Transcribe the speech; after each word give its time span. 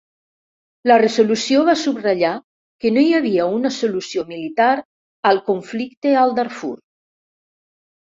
La 0.91 0.95
resolució 1.01 1.61
va 1.67 1.75
subratllar 1.81 2.31
que 2.85 2.93
no 2.97 3.05
hi 3.09 3.13
havia 3.19 3.47
una 3.59 3.73
solució 3.77 4.27
militar 4.33 4.73
al 5.35 5.45
conflicte 5.53 6.19
al 6.27 6.39
Darfur. 6.43 6.77